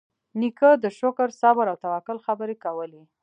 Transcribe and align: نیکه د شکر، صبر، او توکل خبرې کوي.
نیکه 0.39 0.69
د 0.83 0.85
شکر، 0.99 1.27
صبر، 1.41 1.65
او 1.71 1.77
توکل 1.85 2.17
خبرې 2.25 2.55
کوي. 2.63 3.03